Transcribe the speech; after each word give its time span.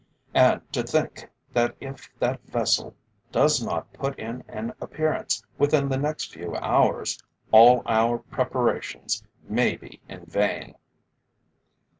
And 0.33 0.63
to 0.73 0.81
think 0.81 1.29
that 1.53 1.75
if 1.79 2.09
that 2.17 2.41
vessel 2.47 2.95
does 3.31 3.63
not 3.63 3.93
put 3.93 4.17
in 4.17 4.43
an 4.47 4.73
appearance 4.81 5.43
within 5.59 5.89
the 5.89 5.97
next 5.97 6.33
few 6.33 6.55
hours, 6.55 7.21
all 7.51 7.83
our 7.85 8.17
preparations 8.17 9.21
may 9.47 9.75
be 9.77 9.99
in 10.09 10.25
vain!" 10.25 10.73